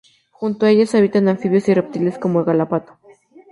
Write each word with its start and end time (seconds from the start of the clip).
Junto 0.31 0.65
a 0.65 0.71
ellas, 0.71 0.95
habitan 0.95 1.27
anfibios 1.27 1.69
y 1.69 1.75
reptiles 1.75 2.17
como 2.17 2.39
el 2.39 2.45
galápago. 2.45 2.97